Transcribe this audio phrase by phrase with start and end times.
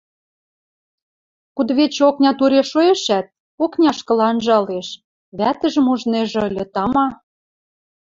[1.55, 3.25] Кудывичӹ окня туре шоэшӓт,
[3.63, 4.87] окняшкыла анжалеш,
[5.37, 7.07] вӓтӹжӹм ужнежӹ ыльы, тама.